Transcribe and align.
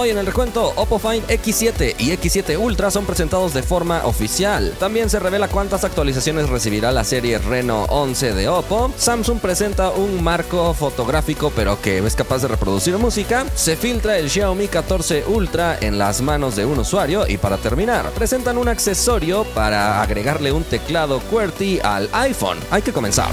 Hoy 0.00 0.10
en 0.10 0.18
el 0.18 0.26
recuento, 0.26 0.72
Oppo 0.76 1.00
Find 1.00 1.26
X7 1.26 1.96
y 1.98 2.12
X7 2.12 2.56
Ultra 2.56 2.88
son 2.88 3.04
presentados 3.04 3.52
de 3.52 3.64
forma 3.64 4.02
oficial. 4.04 4.72
También 4.78 5.10
se 5.10 5.18
revela 5.18 5.48
cuántas 5.48 5.82
actualizaciones 5.82 6.48
recibirá 6.48 6.92
la 6.92 7.02
serie 7.02 7.38
Reno 7.38 7.82
11 7.88 8.32
de 8.32 8.48
Oppo. 8.48 8.92
Samsung 8.96 9.40
presenta 9.40 9.90
un 9.90 10.22
marco 10.22 10.72
fotográfico 10.72 11.50
pero 11.50 11.82
que 11.82 11.98
es 11.98 12.14
capaz 12.14 12.42
de 12.42 12.46
reproducir 12.46 12.96
música. 12.96 13.44
Se 13.56 13.74
filtra 13.74 14.18
el 14.18 14.30
Xiaomi 14.30 14.68
14 14.68 15.24
Ultra 15.26 15.76
en 15.80 15.98
las 15.98 16.22
manos 16.22 16.54
de 16.54 16.64
un 16.64 16.78
usuario 16.78 17.26
y 17.26 17.36
para 17.36 17.56
terminar, 17.56 18.08
presentan 18.12 18.56
un 18.56 18.68
accesorio 18.68 19.42
para 19.52 20.00
agregarle 20.00 20.52
un 20.52 20.62
teclado 20.62 21.18
QWERTY 21.28 21.80
al 21.82 22.08
iPhone. 22.12 22.60
Hay 22.70 22.82
que 22.82 22.92
comenzar. 22.92 23.30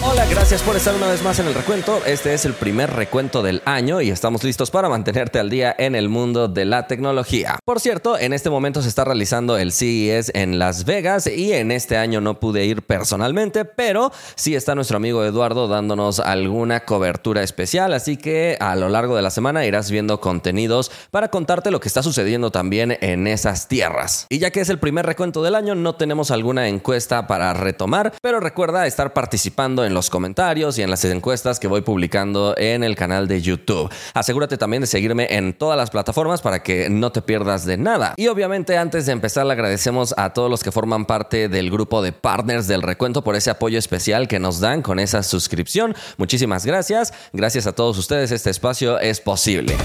Hola, 0.00 0.24
gracias 0.26 0.62
por 0.62 0.76
estar 0.76 0.94
una 0.94 1.08
vez 1.08 1.24
más 1.24 1.40
en 1.40 1.48
el 1.48 1.54
recuento. 1.54 2.00
Este 2.06 2.32
es 2.32 2.44
el 2.44 2.54
primer 2.54 2.90
recuento 2.92 3.42
del 3.42 3.62
año 3.64 4.00
y 4.00 4.10
estamos 4.10 4.44
listos 4.44 4.70
para 4.70 4.88
mantenerte 4.88 5.40
al 5.40 5.50
día 5.50 5.74
en 5.76 5.96
el 5.96 6.08
mundo 6.08 6.46
de 6.46 6.64
la 6.64 6.86
tecnología. 6.86 7.58
Por 7.64 7.80
cierto, 7.80 8.16
en 8.16 8.32
este 8.32 8.48
momento 8.48 8.80
se 8.80 8.88
está 8.88 9.04
realizando 9.04 9.58
el 9.58 9.72
CES 9.72 10.30
en 10.34 10.60
Las 10.60 10.84
Vegas 10.84 11.26
y 11.26 11.52
en 11.52 11.72
este 11.72 11.96
año 11.96 12.20
no 12.20 12.38
pude 12.38 12.64
ir 12.64 12.82
personalmente, 12.82 13.64
pero 13.64 14.12
sí 14.36 14.54
está 14.54 14.76
nuestro 14.76 14.98
amigo 14.98 15.24
Eduardo 15.24 15.66
dándonos 15.66 16.20
alguna 16.20 16.84
cobertura 16.84 17.42
especial, 17.42 17.92
así 17.92 18.16
que 18.16 18.56
a 18.60 18.76
lo 18.76 18.88
largo 18.88 19.16
de 19.16 19.22
la 19.22 19.30
semana 19.30 19.66
irás 19.66 19.90
viendo 19.90 20.20
contenidos 20.20 20.92
para 21.10 21.28
contarte 21.28 21.72
lo 21.72 21.80
que 21.80 21.88
está 21.88 22.04
sucediendo 22.04 22.52
también 22.52 22.96
en 23.00 23.26
esas 23.26 23.66
tierras. 23.66 24.26
Y 24.30 24.38
ya 24.38 24.52
que 24.52 24.60
es 24.60 24.68
el 24.68 24.78
primer 24.78 25.06
recuento 25.06 25.42
del 25.42 25.56
año, 25.56 25.74
no 25.74 25.96
tenemos 25.96 26.30
alguna 26.30 26.68
encuesta 26.68 27.26
para 27.26 27.52
retomar, 27.52 28.12
pero 28.22 28.38
recuerda 28.38 28.86
estar 28.86 29.12
participando 29.12 29.84
en 29.84 29.87
los 29.94 30.10
comentarios 30.10 30.78
y 30.78 30.82
en 30.82 30.90
las 30.90 31.04
encuestas 31.04 31.60
que 31.60 31.68
voy 31.68 31.82
publicando 31.82 32.54
en 32.56 32.84
el 32.84 32.96
canal 32.96 33.28
de 33.28 33.40
YouTube. 33.40 33.90
Asegúrate 34.14 34.56
también 34.56 34.80
de 34.80 34.86
seguirme 34.86 35.26
en 35.30 35.52
todas 35.52 35.76
las 35.76 35.90
plataformas 35.90 36.40
para 36.40 36.62
que 36.62 36.88
no 36.90 37.12
te 37.12 37.22
pierdas 37.22 37.64
de 37.64 37.76
nada. 37.76 38.14
Y 38.16 38.28
obviamente 38.28 38.76
antes 38.76 39.06
de 39.06 39.12
empezar 39.12 39.46
le 39.46 39.52
agradecemos 39.52 40.14
a 40.16 40.32
todos 40.32 40.50
los 40.50 40.62
que 40.62 40.72
forman 40.72 41.06
parte 41.06 41.48
del 41.48 41.70
grupo 41.70 42.02
de 42.02 42.12
partners 42.12 42.66
del 42.66 42.82
recuento 42.82 43.22
por 43.22 43.36
ese 43.36 43.50
apoyo 43.50 43.78
especial 43.78 44.28
que 44.28 44.38
nos 44.38 44.60
dan 44.60 44.82
con 44.82 44.98
esa 44.98 45.22
suscripción. 45.22 45.94
Muchísimas 46.16 46.66
gracias. 46.66 47.12
Gracias 47.32 47.66
a 47.66 47.72
todos 47.72 47.98
ustedes 47.98 48.32
este 48.32 48.50
espacio 48.50 48.98
es 48.98 49.20
posible. 49.20 49.76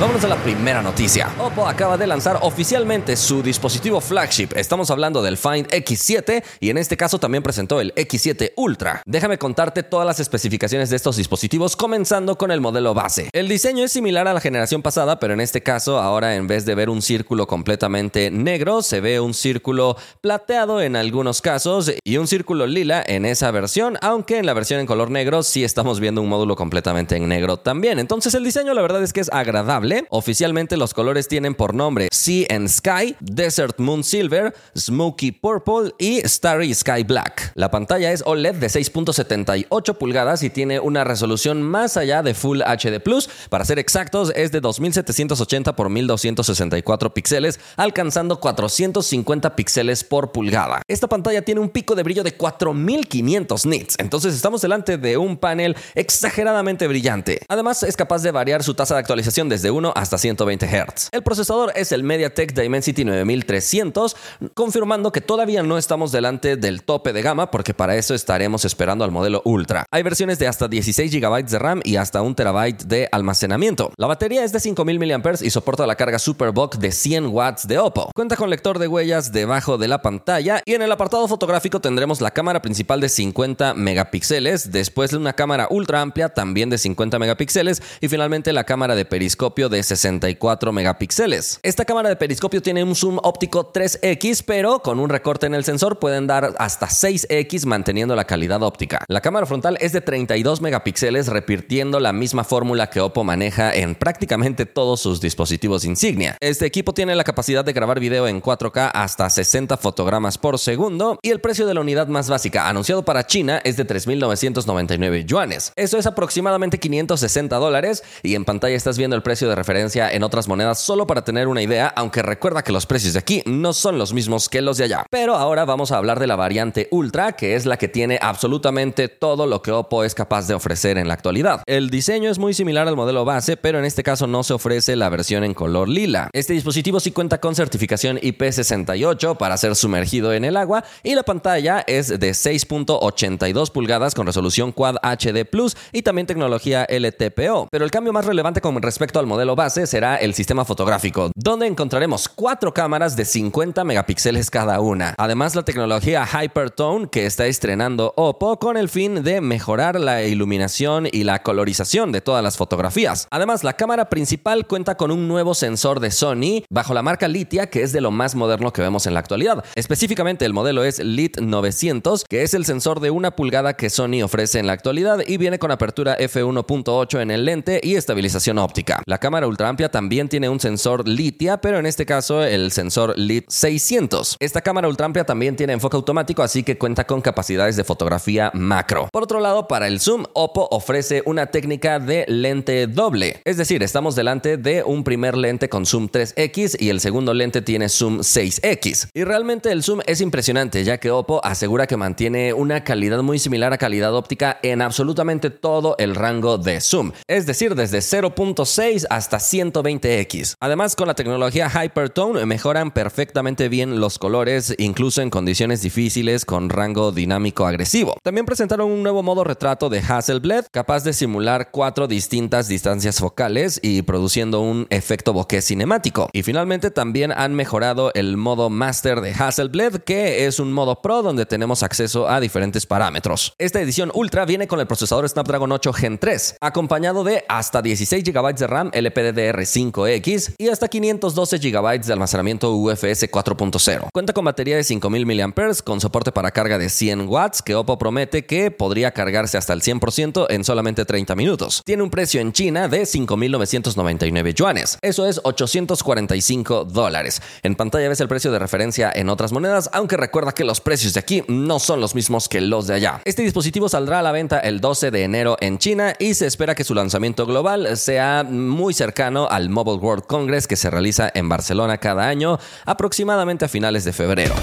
Vámonos 0.00 0.22
a 0.22 0.28
la 0.28 0.36
primera 0.36 0.80
noticia. 0.80 1.28
Oppo 1.38 1.66
acaba 1.66 1.96
de 1.96 2.06
lanzar 2.06 2.38
oficialmente 2.42 3.16
su 3.16 3.42
dispositivo 3.42 4.00
flagship. 4.00 4.50
Estamos 4.54 4.92
hablando 4.92 5.22
del 5.22 5.36
Find 5.36 5.66
X7 5.66 6.44
y 6.60 6.70
en 6.70 6.78
este 6.78 6.96
caso 6.96 7.18
también 7.18 7.42
presentó 7.42 7.80
el 7.80 7.92
X7 7.96 8.52
Ultra. 8.54 9.02
Déjame 9.06 9.38
contarte 9.38 9.82
todas 9.82 10.06
las 10.06 10.20
especificaciones 10.20 10.90
de 10.90 10.94
estos 10.94 11.16
dispositivos 11.16 11.74
comenzando 11.74 12.38
con 12.38 12.52
el 12.52 12.60
modelo 12.60 12.94
base. 12.94 13.28
El 13.32 13.48
diseño 13.48 13.82
es 13.82 13.90
similar 13.90 14.28
a 14.28 14.34
la 14.34 14.40
generación 14.40 14.82
pasada, 14.82 15.18
pero 15.18 15.34
en 15.34 15.40
este 15.40 15.64
caso 15.64 15.98
ahora 15.98 16.36
en 16.36 16.46
vez 16.46 16.64
de 16.64 16.76
ver 16.76 16.90
un 16.90 17.02
círculo 17.02 17.48
completamente 17.48 18.30
negro, 18.30 18.82
se 18.82 19.00
ve 19.00 19.18
un 19.18 19.34
círculo 19.34 19.96
plateado 20.20 20.80
en 20.80 20.94
algunos 20.94 21.42
casos 21.42 21.92
y 22.04 22.18
un 22.18 22.28
círculo 22.28 22.68
lila 22.68 23.02
en 23.04 23.24
esa 23.24 23.50
versión, 23.50 23.98
aunque 24.00 24.38
en 24.38 24.46
la 24.46 24.54
versión 24.54 24.78
en 24.78 24.86
color 24.86 25.10
negro 25.10 25.42
sí 25.42 25.64
estamos 25.64 25.98
viendo 25.98 26.22
un 26.22 26.28
módulo 26.28 26.54
completamente 26.54 27.16
en 27.16 27.26
negro 27.26 27.56
también. 27.56 27.98
Entonces 27.98 28.32
el 28.34 28.44
diseño 28.44 28.74
la 28.74 28.82
verdad 28.82 29.02
es 29.02 29.12
que 29.12 29.22
es 29.22 29.32
agradable 29.32 29.87
Oficialmente 30.10 30.76
los 30.76 30.94
colores 30.94 31.28
tienen 31.28 31.54
por 31.54 31.74
nombre 31.74 32.08
Sea 32.12 32.46
and 32.50 32.68
Sky, 32.68 33.16
Desert 33.20 33.78
Moon 33.78 34.04
Silver, 34.04 34.54
Smoky 34.76 35.32
Purple 35.32 35.92
y 35.98 36.20
Starry 36.26 36.74
Sky 36.74 37.04
Black. 37.04 37.52
La 37.54 37.70
pantalla 37.70 38.12
es 38.12 38.22
OLED 38.24 38.56
de 38.56 38.66
6.78 38.66 39.96
pulgadas 39.96 40.42
y 40.42 40.50
tiene 40.50 40.80
una 40.80 41.04
resolución 41.04 41.62
más 41.62 41.96
allá 41.96 42.22
de 42.22 42.34
Full 42.34 42.60
HD 42.60 43.00
Plus. 43.00 43.28
Para 43.48 43.64
ser 43.64 43.78
exactos, 43.78 44.32
es 44.36 44.52
de 44.52 44.60
2780 44.60 45.74
por 45.74 45.88
1264 45.88 47.14
píxeles, 47.14 47.58
alcanzando 47.76 48.40
450 48.40 49.56
píxeles 49.56 50.04
por 50.04 50.32
pulgada. 50.32 50.82
Esta 50.88 51.08
pantalla 51.08 51.42
tiene 51.42 51.60
un 51.60 51.70
pico 51.70 51.94
de 51.94 52.02
brillo 52.02 52.24
de 52.24 52.34
4500 52.34 53.66
nits, 53.66 53.96
entonces 53.98 54.34
estamos 54.34 54.60
delante 54.60 54.98
de 54.98 55.16
un 55.16 55.36
panel 55.36 55.76
exageradamente 55.94 56.86
brillante. 56.86 57.40
Además, 57.48 57.82
es 57.82 57.96
capaz 57.96 58.22
de 58.22 58.30
variar 58.30 58.62
su 58.62 58.74
tasa 58.74 58.94
de 58.94 59.00
actualización 59.00 59.48
desde 59.48 59.70
hasta 59.94 60.18
120 60.18 60.66
Hz. 60.66 61.08
El 61.12 61.22
procesador 61.22 61.72
es 61.74 61.92
el 61.92 62.02
MediaTek 62.02 62.52
Dimensity 62.52 63.04
9300, 63.04 64.16
confirmando 64.54 65.12
que 65.12 65.20
todavía 65.20 65.62
no 65.62 65.78
estamos 65.78 66.12
delante 66.12 66.56
del 66.56 66.82
tope 66.82 67.12
de 67.12 67.22
gama 67.22 67.50
porque 67.50 67.74
para 67.74 67.96
eso 67.96 68.14
estaremos 68.14 68.64
esperando 68.64 69.04
al 69.04 69.10
modelo 69.10 69.42
Ultra. 69.44 69.84
Hay 69.90 70.02
versiones 70.02 70.38
de 70.38 70.48
hasta 70.48 70.68
16 70.68 71.12
GB 71.12 71.44
de 71.44 71.58
RAM 71.58 71.80
y 71.84 71.96
hasta 71.96 72.22
1 72.22 72.34
TB 72.34 72.86
de 72.86 73.08
almacenamiento. 73.12 73.92
La 73.96 74.06
batería 74.06 74.44
es 74.44 74.52
de 74.52 74.60
5000 74.60 74.98
mAh 74.98 75.32
y 75.40 75.50
soporta 75.50 75.86
la 75.86 75.96
carga 75.96 76.18
Superbox 76.18 76.78
de 76.78 76.92
100 76.92 77.26
watts 77.26 77.68
de 77.68 77.78
Oppo. 77.78 78.10
Cuenta 78.14 78.36
con 78.36 78.50
lector 78.50 78.78
de 78.78 78.88
huellas 78.88 79.32
debajo 79.32 79.78
de 79.78 79.88
la 79.88 80.02
pantalla 80.02 80.62
y 80.64 80.74
en 80.74 80.82
el 80.82 80.92
apartado 80.92 81.28
fotográfico 81.28 81.80
tendremos 81.80 82.20
la 82.20 82.30
cámara 82.30 82.62
principal 82.62 83.00
de 83.00 83.08
50 83.08 83.74
megapíxeles, 83.74 84.72
después 84.72 85.10
de 85.10 85.16
una 85.16 85.34
cámara 85.34 85.68
ultra 85.70 86.00
amplia 86.00 86.28
también 86.28 86.70
de 86.70 86.78
50 86.78 87.18
megapíxeles 87.18 87.82
y 88.00 88.08
finalmente 88.08 88.52
la 88.52 88.64
cámara 88.64 88.94
de 88.94 89.04
periscopio 89.04 89.67
de 89.68 89.82
64 89.82 90.72
megapíxeles. 90.72 91.60
Esta 91.62 91.84
cámara 91.84 92.08
de 92.08 92.16
periscopio 92.16 92.62
tiene 92.62 92.84
un 92.84 92.94
zoom 92.94 93.18
óptico 93.22 93.72
3X, 93.72 94.42
pero 94.46 94.80
con 94.80 94.98
un 95.00 95.08
recorte 95.08 95.46
en 95.46 95.54
el 95.54 95.64
sensor 95.64 95.98
pueden 95.98 96.26
dar 96.26 96.54
hasta 96.58 96.86
6X 96.88 97.66
manteniendo 97.66 98.16
la 98.16 98.24
calidad 98.24 98.62
óptica. 98.62 99.04
La 99.08 99.20
cámara 99.20 99.46
frontal 99.46 99.78
es 99.80 99.92
de 99.92 100.00
32 100.00 100.60
megapíxeles, 100.60 101.28
repitiendo 101.28 102.00
la 102.00 102.12
misma 102.12 102.44
fórmula 102.44 102.90
que 102.90 103.00
Oppo 103.00 103.24
maneja 103.24 103.74
en 103.74 103.94
prácticamente 103.94 104.66
todos 104.66 105.00
sus 105.00 105.20
dispositivos 105.20 105.84
insignia. 105.84 106.36
Este 106.40 106.66
equipo 106.66 106.94
tiene 106.94 107.14
la 107.14 107.24
capacidad 107.24 107.64
de 107.64 107.72
grabar 107.72 108.00
video 108.00 108.26
en 108.28 108.42
4K 108.42 108.90
hasta 108.92 109.28
60 109.28 109.76
fotogramas 109.76 110.38
por 110.38 110.58
segundo 110.58 111.18
y 111.22 111.30
el 111.30 111.40
precio 111.40 111.66
de 111.66 111.74
la 111.74 111.80
unidad 111.80 112.08
más 112.08 112.28
básica 112.28 112.68
anunciado 112.68 113.04
para 113.04 113.26
China 113.26 113.60
es 113.64 113.76
de 113.76 113.86
3.999 113.86 115.24
yuanes. 115.24 115.72
Eso 115.76 115.98
es 115.98 116.06
aproximadamente 116.06 116.78
560 116.78 117.56
dólares 117.56 118.02
y 118.22 118.34
en 118.34 118.44
pantalla 118.44 118.76
estás 118.76 118.98
viendo 118.98 119.16
el 119.16 119.22
precio 119.22 119.48
de 119.48 119.54
referencia 119.58 120.10
en 120.10 120.22
otras 120.22 120.48
monedas 120.48 120.78
solo 120.78 121.06
para 121.06 121.24
tener 121.24 121.48
una 121.48 121.62
idea, 121.62 121.88
aunque 121.88 122.22
recuerda 122.22 122.62
que 122.62 122.72
los 122.72 122.86
precios 122.86 123.12
de 123.12 123.18
aquí 123.18 123.42
no 123.44 123.72
son 123.72 123.98
los 123.98 124.14
mismos 124.14 124.48
que 124.48 124.62
los 124.62 124.78
de 124.78 124.84
allá. 124.84 125.04
Pero 125.10 125.34
ahora 125.34 125.64
vamos 125.64 125.92
a 125.92 125.98
hablar 125.98 126.18
de 126.18 126.26
la 126.26 126.36
variante 126.36 126.88
Ultra, 126.90 127.32
que 127.32 127.54
es 127.54 127.66
la 127.66 127.76
que 127.76 127.88
tiene 127.88 128.18
absolutamente 128.22 129.08
todo 129.08 129.46
lo 129.46 129.60
que 129.60 129.72
Oppo 129.72 130.04
es 130.04 130.14
capaz 130.14 130.46
de 130.46 130.54
ofrecer 130.54 130.96
en 130.96 131.08
la 131.08 131.14
actualidad. 131.14 131.62
El 131.66 131.90
diseño 131.90 132.30
es 132.30 132.38
muy 132.38 132.54
similar 132.54 132.88
al 132.88 132.96
modelo 132.96 133.24
base, 133.24 133.56
pero 133.56 133.78
en 133.78 133.84
este 133.84 134.02
caso 134.02 134.26
no 134.26 134.42
se 134.42 134.54
ofrece 134.54 134.96
la 134.96 135.08
versión 135.08 135.44
en 135.44 135.54
color 135.54 135.88
lila. 135.88 136.30
Este 136.32 136.52
dispositivo 136.52 137.00
sí 137.00 137.10
cuenta 137.10 137.40
con 137.40 137.54
certificación 137.54 138.18
IP68 138.18 139.36
para 139.36 139.56
ser 139.56 139.76
sumergido 139.76 140.32
en 140.32 140.44
el 140.44 140.56
agua 140.56 140.84
y 141.02 141.14
la 141.14 141.22
pantalla 141.22 141.84
es 141.86 142.08
de 142.08 142.30
6.82 142.30 143.72
pulgadas 143.72 144.14
con 144.14 144.26
resolución 144.26 144.72
Quad 144.72 144.96
HD 145.02 145.44
Plus 145.44 145.76
y 145.92 146.02
también 146.02 146.26
tecnología 146.26 146.86
LTPO. 146.88 147.68
Pero 147.70 147.84
el 147.84 147.90
cambio 147.90 148.12
más 148.12 148.24
relevante 148.24 148.60
con 148.60 148.80
respecto 148.80 149.18
al 149.18 149.26
modelo 149.26 149.47
modelo 149.48 149.56
base 149.56 149.86
será 149.86 150.16
el 150.16 150.34
sistema 150.34 150.66
fotográfico, 150.66 151.30
donde 151.34 151.66
encontraremos 151.66 152.28
cuatro 152.28 152.74
cámaras 152.74 153.16
de 153.16 153.24
50 153.24 153.82
megapíxeles 153.82 154.50
cada 154.50 154.80
una. 154.80 155.14
Además, 155.16 155.54
la 155.54 155.64
tecnología 155.64 156.26
Hypertone 156.26 157.08
que 157.08 157.24
está 157.24 157.46
estrenando 157.46 158.12
Oppo 158.16 158.58
con 158.58 158.76
el 158.76 158.90
fin 158.90 159.22
de 159.22 159.40
mejorar 159.40 159.98
la 159.98 160.22
iluminación 160.22 161.08
y 161.10 161.24
la 161.24 161.42
colorización 161.42 162.12
de 162.12 162.20
todas 162.20 162.42
las 162.42 162.58
fotografías. 162.58 163.26
Además, 163.30 163.64
la 163.64 163.72
cámara 163.72 164.10
principal 164.10 164.66
cuenta 164.66 164.96
con 164.96 165.10
un 165.10 165.28
nuevo 165.28 165.54
sensor 165.54 166.00
de 166.00 166.10
Sony 166.10 166.64
bajo 166.68 166.92
la 166.92 167.02
marca 167.02 167.26
Litia, 167.26 167.70
que 167.70 167.82
es 167.82 167.92
de 167.92 168.02
lo 168.02 168.10
más 168.10 168.34
moderno 168.34 168.72
que 168.72 168.82
vemos 168.82 169.06
en 169.06 169.14
la 169.14 169.20
actualidad. 169.20 169.64
Específicamente, 169.76 170.44
el 170.44 170.52
modelo 170.52 170.84
es 170.84 170.98
Lit 170.98 171.38
900, 171.40 172.24
que 172.28 172.42
es 172.42 172.52
el 172.52 172.66
sensor 172.66 173.00
de 173.00 173.10
una 173.10 173.30
pulgada 173.30 173.74
que 173.74 173.88
Sony 173.88 174.22
ofrece 174.22 174.58
en 174.58 174.66
la 174.66 174.74
actualidad 174.74 175.20
y 175.26 175.38
viene 175.38 175.58
con 175.58 175.70
apertura 175.70 176.18
f1.8 176.18 177.22
en 177.22 177.30
el 177.30 177.46
lente 177.46 177.80
y 177.82 177.94
estabilización 177.94 178.58
óptica. 178.58 179.02
La 179.06 179.18
ultra 179.28 179.68
amplia 179.68 179.90
también 179.90 180.28
tiene 180.28 180.48
un 180.48 180.58
sensor 180.58 181.06
litia, 181.06 181.60
pero 181.60 181.78
en 181.78 181.86
este 181.86 182.06
caso 182.06 182.42
el 182.42 182.72
sensor 182.72 183.18
LIT 183.18 183.44
600. 183.48 184.36
Esta 184.40 184.62
cámara 184.62 184.88
ultra 184.88 185.06
amplia 185.06 185.24
también 185.24 185.54
tiene 185.54 185.74
enfoque 185.74 185.96
automático, 185.96 186.42
así 186.42 186.62
que 186.62 186.78
cuenta 186.78 187.06
con 187.06 187.20
capacidades 187.20 187.76
de 187.76 187.84
fotografía 187.84 188.50
macro. 188.54 189.08
Por 189.12 189.22
otro 189.22 189.40
lado, 189.40 189.68
para 189.68 189.86
el 189.86 190.00
zoom, 190.00 190.24
Oppo 190.32 190.68
ofrece 190.70 191.22
una 191.26 191.46
técnica 191.46 191.98
de 191.98 192.24
lente 192.28 192.86
doble. 192.86 193.40
Es 193.44 193.56
decir, 193.56 193.82
estamos 193.82 194.16
delante 194.16 194.56
de 194.56 194.82
un 194.82 195.04
primer 195.04 195.36
lente 195.36 195.68
con 195.68 195.84
zoom 195.84 196.08
3X 196.08 196.76
y 196.80 196.88
el 196.88 197.00
segundo 197.00 197.34
lente 197.34 197.62
tiene 197.62 197.88
zoom 197.88 198.20
6X. 198.20 199.10
Y 199.14 199.24
realmente 199.24 199.70
el 199.70 199.82
zoom 199.82 200.00
es 200.06 200.20
impresionante, 200.20 200.84
ya 200.84 200.98
que 200.98 201.10
Oppo 201.10 201.44
asegura 201.44 201.86
que 201.86 201.96
mantiene 201.96 202.52
una 202.52 202.82
calidad 202.82 203.22
muy 203.22 203.38
similar 203.38 203.72
a 203.72 203.78
calidad 203.78 204.14
óptica 204.14 204.58
en 204.62 204.82
absolutamente 204.82 205.50
todo 205.50 205.96
el 205.98 206.14
rango 206.14 206.58
de 206.58 206.80
zoom. 206.80 207.12
Es 207.26 207.46
decir, 207.46 207.74
desde 207.74 207.98
0.6 207.98 209.06
a 209.10 209.17
hasta 209.18 209.38
120x. 209.38 210.54
Además, 210.60 210.94
con 210.94 211.08
la 211.08 211.14
tecnología 211.14 211.68
Hypertone 211.68 212.46
mejoran 212.46 212.92
perfectamente 212.92 213.68
bien 213.68 214.00
los 214.00 214.18
colores, 214.18 214.74
incluso 214.78 215.22
en 215.22 215.30
condiciones 215.30 215.82
difíciles 215.82 216.44
con 216.44 216.70
rango 216.70 217.10
dinámico 217.10 217.66
agresivo. 217.66 218.16
También 218.22 218.46
presentaron 218.46 218.90
un 218.90 219.02
nuevo 219.02 219.24
modo 219.24 219.42
retrato 219.42 219.88
de 219.88 219.98
Hasselblad 219.98 220.66
capaz 220.70 221.02
de 221.02 221.12
simular 221.12 221.70
cuatro 221.72 222.06
distintas 222.06 222.68
distancias 222.68 223.18
focales 223.18 223.80
y 223.82 224.02
produciendo 224.02 224.60
un 224.60 224.86
efecto 224.90 225.32
bokeh 225.32 225.62
cinemático. 225.62 226.30
Y 226.32 226.44
finalmente 226.44 226.92
también 226.92 227.32
han 227.32 227.54
mejorado 227.54 228.12
el 228.14 228.36
modo 228.36 228.70
Master 228.70 229.20
de 229.20 229.32
Hasselblad, 229.32 230.02
que 230.04 230.46
es 230.46 230.60
un 230.60 230.72
modo 230.72 231.02
Pro 231.02 231.22
donde 231.22 231.44
tenemos 231.44 231.82
acceso 231.82 232.28
a 232.28 232.38
diferentes 232.38 232.86
parámetros. 232.86 233.52
Esta 233.58 233.80
edición 233.80 234.12
Ultra 234.14 234.44
viene 234.44 234.68
con 234.68 234.78
el 234.78 234.86
procesador 234.86 235.28
Snapdragon 235.28 235.72
8 235.72 235.92
Gen 235.92 236.18
3, 236.18 236.58
acompañado 236.60 237.24
de 237.24 237.44
hasta 237.48 237.82
16 237.82 238.22
GB 238.22 238.54
de 238.54 238.66
RAM 238.68 238.90
LPDDR5X 239.08 240.54
y 240.58 240.68
hasta 240.68 240.88
512 240.88 241.58
GB 241.58 242.00
de 242.00 242.12
almacenamiento 242.12 242.74
UFS 242.74 243.30
4.0. 243.30 244.08
Cuenta 244.12 244.32
con 244.32 244.44
batería 244.44 244.76
de 244.76 244.84
5000 244.84 245.26
mAh 245.26 245.74
con 245.84 246.00
soporte 246.00 246.32
para 246.32 246.50
carga 246.50 246.78
de 246.78 246.88
100 246.88 247.28
watts 247.28 247.62
que 247.62 247.74
Oppo 247.74 247.98
promete 247.98 248.46
que 248.46 248.70
podría 248.70 249.12
cargarse 249.12 249.58
hasta 249.58 249.72
el 249.72 249.82
100% 249.82 250.46
en 250.50 250.64
solamente 250.64 251.04
30 251.04 251.34
minutos. 251.34 251.82
Tiene 251.84 252.02
un 252.02 252.10
precio 252.10 252.40
en 252.40 252.52
China 252.52 252.88
de 252.88 253.02
5.999 253.02 254.54
yuanes. 254.54 254.98
Eso 255.02 255.26
es 255.26 255.40
845 255.44 256.84
dólares. 256.84 257.42
En 257.62 257.74
pantalla 257.74 258.08
ves 258.08 258.20
el 258.20 258.28
precio 258.28 258.50
de 258.52 258.58
referencia 258.58 259.12
en 259.14 259.28
otras 259.28 259.52
monedas, 259.52 259.90
aunque 259.92 260.16
recuerda 260.16 260.52
que 260.52 260.64
los 260.64 260.80
precios 260.80 261.14
de 261.14 261.20
aquí 261.20 261.42
no 261.48 261.78
son 261.78 262.00
los 262.00 262.14
mismos 262.14 262.48
que 262.48 262.60
los 262.60 262.86
de 262.86 262.94
allá. 262.94 263.20
Este 263.24 263.42
dispositivo 263.42 263.88
saldrá 263.88 264.20
a 264.20 264.22
la 264.22 264.32
venta 264.32 264.58
el 264.60 264.80
12 264.80 265.10
de 265.10 265.22
enero 265.22 265.56
en 265.60 265.78
China 265.78 266.14
y 266.18 266.34
se 266.34 266.46
espera 266.46 266.74
que 266.74 266.84
su 266.84 266.94
lanzamiento 266.94 267.46
global 267.46 267.96
sea 267.96 268.44
muy 268.44 268.94
cercano 268.98 269.48
al 269.48 269.70
Mobile 269.70 269.98
World 269.98 270.26
Congress 270.26 270.66
que 270.66 270.76
se 270.76 270.90
realiza 270.90 271.30
en 271.32 271.48
Barcelona 271.48 271.98
cada 271.98 272.28
año, 272.28 272.58
aproximadamente 272.84 273.64
a 273.64 273.68
finales 273.68 274.04
de 274.04 274.12
febrero. 274.12 274.54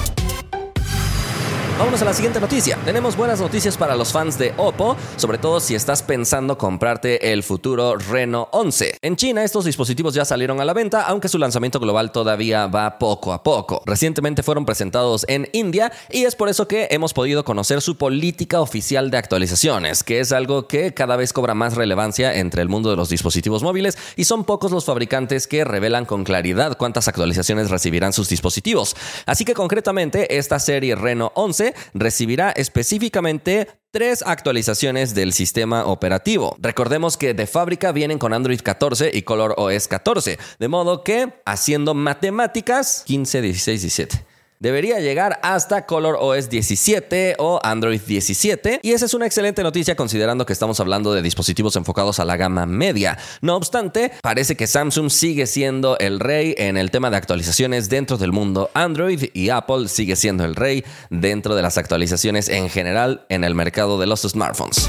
Vámonos 1.78 2.02
a 2.02 2.06
la 2.06 2.14
siguiente 2.14 2.40
noticia. 2.40 2.78
Tenemos 2.86 3.18
buenas 3.18 3.42
noticias 3.42 3.76
para 3.76 3.98
los 3.98 4.14
fans 4.14 4.38
de 4.40 4.54
Oppo, 4.56 4.96
sobre 5.18 5.38
todo 5.38 5.60
si 5.60 5.76
estás 5.76 6.02
pensando 6.02 6.58
comprarte 6.58 7.34
el 7.34 7.44
futuro 7.44 7.98
Reno 7.98 8.48
11. 8.54 9.00
En 9.02 9.18
China 9.18 9.44
estos 9.44 9.66
dispositivos 9.66 10.14
ya 10.14 10.24
salieron 10.24 10.62
a 10.62 10.66
la 10.66 10.72
venta, 10.72 11.02
aunque 11.02 11.28
su 11.28 11.38
lanzamiento 11.38 11.82
global 11.82 12.14
todavía 12.14 12.68
va 12.68 12.98
poco 12.98 13.34
a 13.34 13.44
poco. 13.44 13.84
Recientemente 13.86 14.42
fueron 14.42 14.66
presentados 14.66 15.26
en 15.28 15.50
India 15.52 15.92
y 16.10 16.24
es 16.24 16.38
por 16.38 16.48
eso 16.48 16.66
que 16.66 16.88
hemos 16.92 17.14
podido 17.14 17.44
conocer 17.44 17.82
su 17.82 17.98
política 17.98 18.62
oficial 18.62 19.12
de 19.12 19.18
actualizaciones, 19.18 20.02
que 20.02 20.22
es 20.22 20.32
algo 20.32 20.70
que 20.70 20.94
cada 20.94 21.18
vez 21.18 21.34
cobra 21.34 21.56
más 21.56 21.76
relevancia 21.76 22.36
entre 22.36 22.62
el 22.62 22.70
mundo 22.70 22.90
de 22.90 22.96
los 22.96 23.10
dispositivos 23.10 23.64
móviles 23.64 23.98
y 24.16 24.24
son 24.24 24.46
pocos 24.46 24.72
los 24.72 24.86
fabricantes 24.86 25.46
que 25.46 25.66
revelan 25.66 26.06
con 26.06 26.24
claridad 26.24 26.78
cuántas 26.78 27.10
actualizaciones 27.10 27.70
recibirán 27.70 28.14
sus 28.14 28.30
dispositivos. 28.30 28.96
Así 29.26 29.44
que 29.44 29.54
concretamente 29.54 30.38
esta 30.38 30.58
serie 30.60 30.96
Reno 30.96 31.34
11 31.36 31.65
recibirá 31.94 32.52
específicamente 32.52 33.68
tres 33.92 34.24
actualizaciones 34.28 35.16
del 35.16 35.32
sistema 35.32 35.86
operativo. 35.86 36.58
Recordemos 36.60 37.16
que 37.16 37.34
de 37.34 37.48
fábrica 37.48 37.94
vienen 37.94 38.20
con 38.20 38.34
Android 38.34 38.60
14 38.62 39.12
y 39.14 39.22
Color 39.22 39.56
OS 39.58 39.88
14, 39.88 40.38
de 40.60 40.68
modo 40.68 41.04
que 41.04 41.34
haciendo 41.46 41.94
matemáticas 41.94 43.04
15, 43.06 43.42
16, 43.42 43.82
17 43.82 44.35
debería 44.60 45.00
llegar 45.00 45.40
hasta 45.44 45.86
Color 45.86 46.18
OS 46.20 46.50
17 46.50 47.36
o 47.40 47.60
Android 47.64 48.02
17 48.02 48.80
y 48.82 48.92
esa 48.92 49.06
es 49.06 49.14
una 49.14 49.26
excelente 49.26 49.64
noticia 49.64 49.96
considerando 49.96 50.46
que 50.46 50.54
estamos 50.54 50.80
hablando 50.80 51.14
de 51.14 51.22
dispositivos 51.22 51.76
enfocados 51.76 52.20
a 52.20 52.26
la 52.26 52.38
gama 52.38 52.66
media. 52.66 53.18
No 53.42 53.56
obstante, 53.56 54.12
parece 54.22 54.56
que 54.56 54.68
Samsung 54.68 55.10
sigue 55.10 55.48
siendo 55.48 55.98
el 56.00 56.20
rey 56.20 56.56
en 56.58 56.78
el 56.78 56.92
tema 56.92 57.10
de 57.10 57.18
actualizaciones 57.18 57.90
dentro 57.90 58.18
del 58.18 58.32
mundo 58.32 58.70
Android 58.74 59.26
y 59.34 59.50
Apple 59.50 59.88
sigue 59.88 60.16
siendo 60.16 60.46
el 60.46 60.56
rey 60.56 60.84
dentro 61.10 61.56
de 61.56 61.62
las 61.62 61.78
actualizaciones 61.78 62.50
en 62.50 62.70
general 62.70 63.26
en 63.30 63.44
el 63.44 63.56
mercado 63.56 64.00
de 64.00 64.08
los 64.08 64.22
smartphones. 64.22 64.88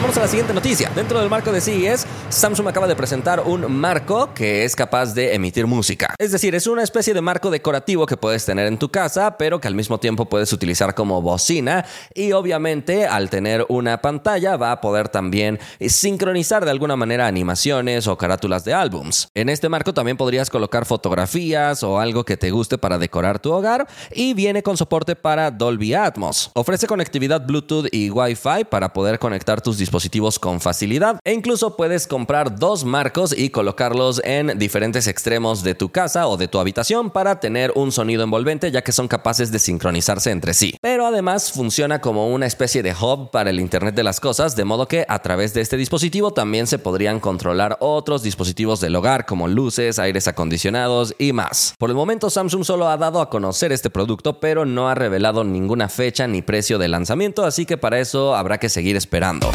Vamos 0.00 0.16
a 0.16 0.20
la 0.20 0.28
siguiente 0.28 0.54
noticia. 0.54 0.90
Dentro 0.94 1.20
del 1.20 1.28
marco 1.28 1.52
de 1.52 1.60
CES, 1.60 2.06
Samsung 2.30 2.68
acaba 2.68 2.86
de 2.86 2.96
presentar 2.96 3.40
un 3.40 3.70
marco 3.70 4.32
que 4.32 4.64
es 4.64 4.74
capaz 4.74 5.12
de 5.12 5.34
emitir 5.34 5.66
música. 5.66 6.14
Es 6.18 6.32
decir, 6.32 6.54
es 6.54 6.66
una 6.66 6.82
especie 6.82 7.12
de 7.12 7.20
marco 7.20 7.50
decorativo 7.50 8.06
que 8.06 8.16
puedes 8.16 8.46
tener 8.46 8.66
en 8.66 8.78
tu 8.78 8.88
casa, 8.88 9.36
pero 9.36 9.60
que 9.60 9.68
al 9.68 9.74
mismo 9.74 10.00
tiempo 10.00 10.24
puedes 10.24 10.54
utilizar 10.54 10.94
como 10.94 11.20
bocina 11.20 11.84
y 12.14 12.32
obviamente 12.32 13.06
al 13.06 13.28
tener 13.28 13.66
una 13.68 14.00
pantalla 14.00 14.56
va 14.56 14.72
a 14.72 14.80
poder 14.80 15.10
también 15.10 15.60
sincronizar 15.86 16.64
de 16.64 16.70
alguna 16.70 16.96
manera 16.96 17.26
animaciones 17.26 18.06
o 18.06 18.16
carátulas 18.16 18.64
de 18.64 18.72
álbums. 18.72 19.28
En 19.34 19.50
este 19.50 19.68
marco 19.68 19.92
también 19.92 20.16
podrías 20.16 20.48
colocar 20.48 20.86
fotografías 20.86 21.82
o 21.82 22.00
algo 22.00 22.24
que 22.24 22.38
te 22.38 22.50
guste 22.50 22.78
para 22.78 22.96
decorar 22.96 23.38
tu 23.38 23.52
hogar 23.52 23.86
y 24.14 24.32
viene 24.32 24.62
con 24.62 24.78
soporte 24.78 25.14
para 25.14 25.50
Dolby 25.50 25.92
Atmos. 25.92 26.50
Ofrece 26.54 26.86
conectividad 26.86 27.46
Bluetooth 27.46 27.88
y 27.92 28.08
Wi-Fi 28.08 28.64
para 28.70 28.94
poder 28.94 29.18
conectar 29.18 29.60
tus 29.60 29.76
dispositivos 29.76 29.89
dispositivos 29.90 30.38
con 30.38 30.60
facilidad 30.60 31.18
e 31.24 31.32
incluso 31.32 31.76
puedes 31.76 32.06
comprar 32.06 32.56
dos 32.56 32.84
marcos 32.84 33.34
y 33.36 33.50
colocarlos 33.50 34.22
en 34.24 34.56
diferentes 34.56 35.08
extremos 35.08 35.64
de 35.64 35.74
tu 35.74 35.88
casa 35.88 36.28
o 36.28 36.36
de 36.36 36.46
tu 36.46 36.60
habitación 36.60 37.10
para 37.10 37.40
tener 37.40 37.72
un 37.74 37.90
sonido 37.90 38.22
envolvente 38.22 38.70
ya 38.70 38.82
que 38.82 38.92
son 38.92 39.08
capaces 39.08 39.50
de 39.50 39.58
sincronizarse 39.58 40.30
entre 40.30 40.54
sí. 40.54 40.76
Pero 40.80 41.06
además 41.06 41.50
funciona 41.50 42.00
como 42.00 42.32
una 42.32 42.46
especie 42.46 42.84
de 42.84 42.92
hub 42.94 43.32
para 43.32 43.50
el 43.50 43.58
Internet 43.58 43.96
de 43.96 44.04
las 44.04 44.20
Cosas, 44.20 44.54
de 44.54 44.64
modo 44.64 44.86
que 44.86 45.04
a 45.08 45.18
través 45.22 45.54
de 45.54 45.60
este 45.60 45.76
dispositivo 45.76 46.30
también 46.30 46.68
se 46.68 46.78
podrían 46.78 47.18
controlar 47.18 47.76
otros 47.80 48.22
dispositivos 48.22 48.80
del 48.80 48.94
hogar 48.94 49.26
como 49.26 49.48
luces, 49.48 49.98
aires 49.98 50.28
acondicionados 50.28 51.16
y 51.18 51.32
más. 51.32 51.74
Por 51.78 51.90
el 51.90 51.96
momento 51.96 52.30
Samsung 52.30 52.64
solo 52.64 52.88
ha 52.88 52.96
dado 52.96 53.20
a 53.20 53.28
conocer 53.28 53.72
este 53.72 53.90
producto 53.90 54.38
pero 54.38 54.64
no 54.64 54.88
ha 54.88 54.94
revelado 54.94 55.42
ninguna 55.42 55.88
fecha 55.88 56.28
ni 56.28 56.42
precio 56.42 56.78
de 56.78 56.86
lanzamiento, 56.86 57.44
así 57.44 57.66
que 57.66 57.76
para 57.76 57.98
eso 57.98 58.36
habrá 58.36 58.58
que 58.58 58.68
seguir 58.68 58.94
esperando. 58.94 59.50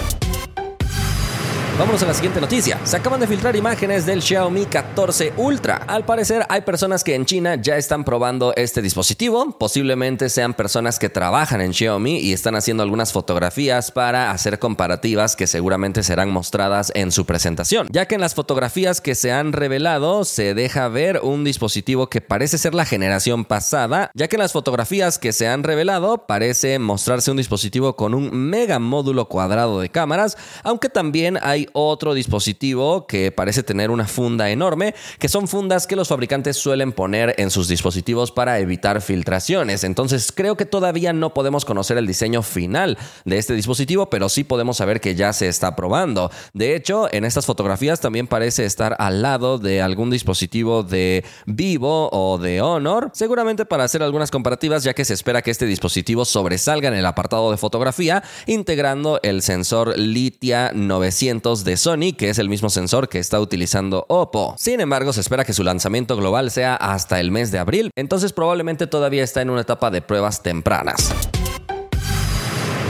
Vámonos 1.77 2.01
a 2.03 2.05
la 2.05 2.13
siguiente 2.13 2.39
noticia. 2.39 2.79
Se 2.85 2.95
acaban 2.95 3.19
de 3.19 3.27
filtrar 3.27 3.53
imágenes 3.53 4.05
del 4.05 4.21
Xiaomi 4.21 4.65
14 4.65 5.33
Ultra. 5.35 5.75
Al 5.87 6.05
parecer 6.05 6.45
hay 6.47 6.61
personas 6.61 7.03
que 7.03 7.15
en 7.15 7.25
China 7.25 7.55
ya 7.55 7.75
están 7.75 8.05
probando 8.05 8.53
este 8.55 8.81
dispositivo. 8.81 9.51
Posiblemente 9.59 10.29
sean 10.29 10.53
personas 10.53 10.99
que 10.99 11.09
trabajan 11.09 11.59
en 11.59 11.73
Xiaomi 11.73 12.19
y 12.19 12.31
están 12.31 12.55
haciendo 12.55 12.81
algunas 12.81 13.11
fotografías 13.11 13.91
para 13.91 14.31
hacer 14.31 14.57
comparativas 14.57 15.35
que 15.35 15.47
seguramente 15.47 16.01
serán 16.03 16.31
mostradas 16.31 16.93
en 16.95 17.11
su 17.11 17.25
presentación. 17.25 17.89
Ya 17.91 18.05
que 18.05 18.15
en 18.15 18.21
las 18.21 18.35
fotografías 18.35 19.01
que 19.01 19.13
se 19.13 19.33
han 19.33 19.51
revelado 19.51 20.23
se 20.23 20.53
deja 20.53 20.87
ver 20.87 21.19
un 21.23 21.43
dispositivo 21.43 22.07
que 22.07 22.21
parece 22.21 22.57
ser 22.57 22.73
la 22.73 22.85
generación 22.85 23.43
pasada. 23.43 24.11
Ya 24.13 24.29
que 24.29 24.37
en 24.37 24.43
las 24.43 24.53
fotografías 24.53 25.19
que 25.19 25.33
se 25.33 25.49
han 25.49 25.63
revelado 25.63 26.25
parece 26.25 26.79
mostrarse 26.79 27.31
un 27.31 27.37
dispositivo 27.37 27.97
con 27.97 28.13
un 28.13 28.33
mega 28.33 28.79
módulo 28.79 29.27
cuadrado 29.27 29.81
de 29.81 29.89
cámaras. 29.89 30.37
Aunque 30.63 30.87
también 30.87 31.37
hay 31.41 31.64
otro 31.73 32.13
dispositivo 32.13 33.07
que 33.07 33.31
parece 33.31 33.63
tener 33.63 33.91
una 33.91 34.07
funda 34.07 34.49
enorme, 34.49 34.95
que 35.19 35.29
son 35.29 35.47
fundas 35.47 35.87
que 35.87 35.95
los 35.95 36.07
fabricantes 36.07 36.57
suelen 36.57 36.91
poner 36.91 37.35
en 37.37 37.51
sus 37.51 37.67
dispositivos 37.67 38.31
para 38.31 38.59
evitar 38.59 39.01
filtraciones. 39.01 39.83
Entonces 39.83 40.31
creo 40.31 40.57
que 40.57 40.65
todavía 40.65 41.13
no 41.13 41.33
podemos 41.33 41.65
conocer 41.65 41.97
el 41.97 42.07
diseño 42.07 42.41
final 42.41 42.97
de 43.25 43.37
este 43.37 43.53
dispositivo, 43.53 44.09
pero 44.09 44.29
sí 44.29 44.43
podemos 44.43 44.77
saber 44.77 45.01
que 45.01 45.15
ya 45.15 45.33
se 45.33 45.47
está 45.47 45.75
probando. 45.75 46.31
De 46.53 46.75
hecho, 46.75 47.07
en 47.11 47.25
estas 47.25 47.45
fotografías 47.45 47.99
también 47.99 48.27
parece 48.27 48.65
estar 48.65 48.95
al 48.99 49.21
lado 49.21 49.57
de 49.57 49.81
algún 49.81 50.09
dispositivo 50.09 50.83
de 50.83 51.23
Vivo 51.45 52.09
o 52.11 52.37
de 52.37 52.61
Honor, 52.61 53.11
seguramente 53.13 53.65
para 53.65 53.83
hacer 53.83 54.03
algunas 54.03 54.31
comparativas 54.31 54.83
ya 54.83 54.93
que 54.93 55.05
se 55.05 55.13
espera 55.13 55.41
que 55.41 55.51
este 55.51 55.65
dispositivo 55.65 56.25
sobresalga 56.25 56.87
en 56.87 56.95
el 56.95 57.05
apartado 57.05 57.51
de 57.51 57.57
fotografía 57.57 58.23
integrando 58.45 59.19
el 59.23 59.41
sensor 59.41 59.97
Litia 59.97 60.71
900 60.73 61.54
de 61.63 61.77
Sony, 61.77 62.13
que 62.17 62.29
es 62.29 62.39
el 62.39 62.49
mismo 62.49 62.69
sensor 62.69 63.07
que 63.07 63.19
está 63.19 63.39
utilizando 63.39 64.05
Oppo. 64.09 64.55
Sin 64.57 64.81
embargo, 64.81 65.13
se 65.13 65.21
espera 65.21 65.45
que 65.45 65.53
su 65.53 65.63
lanzamiento 65.63 66.17
global 66.17 66.51
sea 66.51 66.75
hasta 66.75 67.19
el 67.19 67.31
mes 67.31 67.51
de 67.51 67.59
abril, 67.59 67.91
entonces 67.95 68.33
probablemente 68.33 68.87
todavía 68.87 69.23
está 69.23 69.41
en 69.41 69.49
una 69.49 69.61
etapa 69.61 69.91
de 69.91 70.01
pruebas 70.01 70.43
tempranas. 70.43 71.13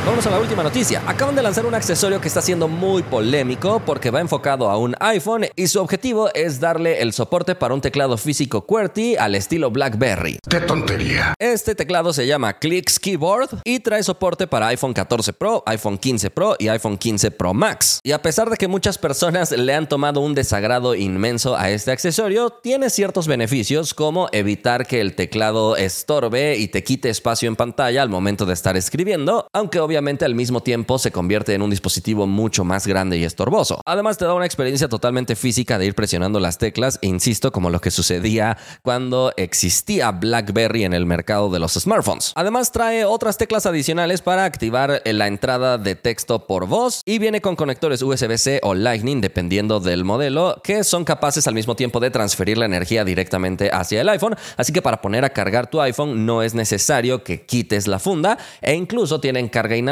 Vamos 0.06 0.28
a 0.28 0.30
la 0.30 0.40
última 0.40 0.62
noticia. 0.62 1.02
Acaban 1.08 1.36
de 1.36 1.42
lanzar 1.42 1.66
un 1.66 1.74
accesorio 1.74 2.22
que 2.22 2.28
está 2.28 2.40
siendo 2.40 2.68
muy 2.68 3.02
polémico 3.02 3.82
porque 3.84 4.12
va 4.12 4.22
enfocado 4.22 4.70
a 4.70 4.78
un 4.78 4.96
iPhone 5.00 5.48
y 5.56 5.66
su 5.66 5.82
objetivo 5.82 6.30
es 6.36 6.60
darle 6.60 7.02
el 7.02 7.12
soporte 7.12 7.56
para 7.56 7.74
un 7.74 7.82
teclado 7.82 8.16
físico 8.16 8.68
QWERTY 8.68 9.16
al 9.16 9.34
estilo 9.34 9.72
BlackBerry. 9.72 10.38
¡Qué 10.48 10.60
tontería! 10.60 11.34
Este 11.40 11.74
teclado 11.74 12.14
se 12.14 12.28
llama 12.28 12.54
Clicks 12.60 13.00
Keyboard 13.00 13.62
y 13.64 13.80
trae 13.80 14.04
soporte 14.04 14.46
para 14.46 14.68
iPhone 14.68 14.94
14 14.94 15.34
Pro, 15.34 15.64
iPhone 15.66 15.98
15 15.98 16.30
Pro 16.30 16.56
y 16.60 16.68
iPhone 16.68 17.00
15 17.00 17.32
Pro 17.32 17.56
Max. 17.56 18.00
Y 18.04 18.12
a 18.12 18.22
pesar 18.22 18.52
de 18.52 18.58
que 18.58 18.68
muchas 18.68 19.00
personas 19.00 19.52
le 19.54 19.74
han 19.74 19.90
tomado 19.90 20.20
un 20.20 20.36
desagrado 20.36 20.94
inmenso 20.94 21.58
a 21.58 21.72
este 21.72 21.92
accesorio, 21.92 22.52
tiene 22.52 22.92
ciertos 22.92 23.28
beneficios 23.28 23.96
como 23.96 24.30
evitar 24.32 24.86
que 24.86 25.02
el 25.02 25.16
teclado 25.16 25.76
estorbe 25.76 26.58
y 26.58 26.68
te 26.68 26.84
quite 26.84 27.10
espacio 27.10 27.50
en 27.50 27.56
pantalla 27.56 28.04
al 28.04 28.10
momento 28.10 28.46
de 28.46 28.54
estar 28.54 28.78
escribiendo, 28.78 29.48
aunque 29.52 29.80
obviamente 29.80 29.95
obviamente 29.96 30.26
al 30.26 30.36
mismo 30.36 30.60
tiempo 30.60 31.00
se 31.00 31.14
convierte 31.14 31.54
en 31.54 31.62
un 31.62 31.70
dispositivo 31.70 32.28
mucho 32.28 32.66
más 32.66 32.86
grande 32.86 33.18
y 33.18 33.24
estorboso. 33.24 33.80
Además 33.86 34.18
te 34.18 34.26
da 34.26 34.34
una 34.34 34.46
experiencia 34.46 34.90
totalmente 34.90 35.38
física 35.38 35.80
de 35.80 35.86
ir 35.86 35.96
presionando 35.96 36.42
las 36.42 36.58
teclas, 36.58 37.00
e 37.02 37.08
insisto, 37.08 37.54
como 37.54 37.70
lo 37.70 37.80
que 37.80 37.92
sucedía 37.92 38.58
cuando 38.82 39.32
existía 39.38 40.12
BlackBerry 40.12 40.84
en 40.84 40.94
el 40.94 41.06
mercado 41.06 41.50
de 41.50 41.60
los 41.60 41.76
smartphones. 41.76 42.34
Además 42.36 42.74
trae 42.74 43.06
otras 43.06 43.38
teclas 43.38 43.66
adicionales 43.66 44.22
para 44.22 44.44
activar 44.44 45.02
la 45.06 45.28
entrada 45.28 45.78
de 45.78 45.96
texto 45.96 46.46
por 46.46 46.68
voz 46.68 47.02
y 47.06 47.18
viene 47.18 47.40
con 47.40 47.56
conectores 47.56 48.02
USB-C 48.02 48.60
o 48.64 48.74
Lightning 48.74 49.22
dependiendo 49.22 49.80
del 49.80 50.04
modelo 50.04 50.60
que 50.62 50.84
son 50.84 51.06
capaces 51.06 51.48
al 51.48 51.54
mismo 51.54 51.78
tiempo 51.78 52.02
de 52.02 52.12
transferir 52.12 52.58
la 52.58 52.66
energía 52.66 53.06
directamente 53.06 53.70
hacia 53.72 54.02
el 54.02 54.10
iPhone, 54.10 54.36
así 54.58 54.74
que 54.74 54.82
para 54.82 55.02
poner 55.02 55.24
a 55.24 55.30
cargar 55.30 55.70
tu 55.70 55.80
iPhone 55.80 56.26
no 56.26 56.44
es 56.44 56.54
necesario 56.54 57.24
que 57.24 57.46
quites 57.46 57.88
la 57.88 58.00
funda 58.00 58.38
e 58.62 58.74
incluso 58.74 59.22
tienen 59.22 59.48
carga 59.48 59.78
inalámbrica 59.78 59.85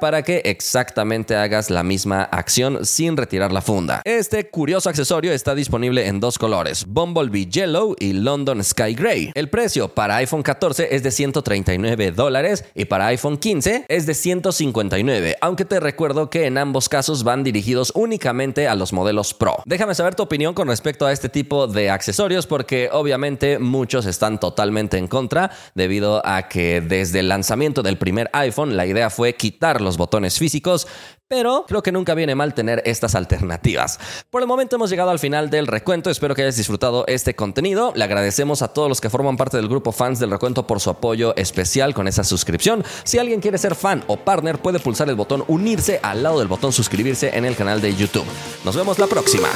para 0.00 0.22
que 0.22 0.42
exactamente 0.44 1.36
hagas 1.36 1.70
la 1.70 1.82
misma 1.82 2.22
acción 2.22 2.84
sin 2.84 3.16
retirar 3.16 3.52
la 3.52 3.62
funda. 3.62 4.02
Este 4.04 4.48
curioso 4.48 4.88
accesorio 4.88 5.32
está 5.32 5.54
disponible 5.54 6.06
en 6.06 6.20
dos 6.20 6.38
colores, 6.38 6.84
Bumblebee 6.86 7.46
Yellow 7.46 7.94
y 7.98 8.12
London 8.12 8.62
Sky 8.62 8.94
Gray. 8.94 9.30
El 9.34 9.48
precio 9.48 9.88
para 9.88 10.16
iPhone 10.16 10.42
14 10.42 10.94
es 10.94 11.02
de 11.02 11.10
139 11.10 12.12
dólares 12.12 12.64
y 12.74 12.86
para 12.86 13.06
iPhone 13.06 13.38
15 13.38 13.86
es 13.88 14.06
de 14.06 14.14
159, 14.14 15.36
aunque 15.40 15.64
te 15.64 15.80
recuerdo 15.80 16.30
que 16.30 16.46
en 16.46 16.58
ambos 16.58 16.88
casos 16.88 17.24
van 17.24 17.44
dirigidos 17.44 17.92
únicamente 17.94 18.68
a 18.68 18.74
los 18.74 18.92
modelos 18.92 19.34
Pro. 19.34 19.62
Déjame 19.66 19.94
saber 19.94 20.14
tu 20.14 20.22
opinión 20.22 20.54
con 20.54 20.68
respecto 20.68 21.06
a 21.06 21.12
este 21.12 21.28
tipo 21.28 21.66
de 21.66 21.90
accesorios 21.90 22.46
porque 22.46 22.88
obviamente 22.92 23.58
muchos 23.58 24.06
están 24.06 24.40
totalmente 24.40 24.98
en 24.98 25.08
contra 25.08 25.50
debido 25.74 26.24
a 26.26 26.48
que 26.48 26.80
desde 26.80 27.20
el 27.20 27.28
lanzamiento 27.28 27.82
del 27.82 27.98
primer 27.98 28.30
iPhone 28.32 28.76
la 28.76 28.86
idea 28.86 29.10
quitar 29.34 29.80
los 29.80 29.96
botones 29.96 30.38
físicos, 30.38 30.86
pero 31.28 31.64
creo 31.68 31.82
que 31.82 31.92
nunca 31.92 32.14
viene 32.14 32.34
mal 32.34 32.54
tener 32.54 32.82
estas 32.86 33.14
alternativas. 33.14 33.98
Por 34.30 34.42
el 34.42 34.48
momento 34.48 34.76
hemos 34.76 34.90
llegado 34.90 35.10
al 35.10 35.18
final 35.18 35.50
del 35.50 35.66
recuento, 35.66 36.10
espero 36.10 36.34
que 36.34 36.42
hayas 36.42 36.56
disfrutado 36.56 37.04
este 37.06 37.34
contenido. 37.34 37.92
Le 37.94 38.04
agradecemos 38.04 38.62
a 38.62 38.72
todos 38.72 38.88
los 38.88 39.00
que 39.00 39.10
forman 39.10 39.36
parte 39.36 39.58
del 39.58 39.68
grupo 39.68 39.92
fans 39.92 40.18
del 40.18 40.30
recuento 40.30 40.66
por 40.66 40.80
su 40.80 40.90
apoyo 40.90 41.36
especial 41.36 41.94
con 41.94 42.08
esa 42.08 42.24
suscripción. 42.24 42.84
Si 43.04 43.18
alguien 43.18 43.40
quiere 43.40 43.58
ser 43.58 43.74
fan 43.74 44.02
o 44.06 44.16
partner, 44.16 44.60
puede 44.60 44.80
pulsar 44.80 45.08
el 45.08 45.16
botón 45.16 45.44
unirse 45.48 46.00
al 46.02 46.22
lado 46.22 46.38
del 46.38 46.48
botón 46.48 46.72
suscribirse 46.72 47.36
en 47.36 47.44
el 47.44 47.56
canal 47.56 47.80
de 47.80 47.94
YouTube. 47.94 48.26
Nos 48.64 48.74
vemos 48.74 48.98
la 48.98 49.06
próxima. 49.06 49.48